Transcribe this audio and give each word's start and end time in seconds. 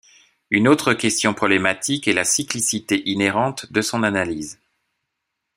Une 0.49 0.67
autre 0.67 0.95
question 0.95 1.35
problématique 1.35 2.07
est 2.07 2.13
la 2.13 2.23
cyclicité 2.23 3.07
inhérente 3.07 3.71
de 3.71 3.83
son 3.83 4.01
analyse. 4.01 4.59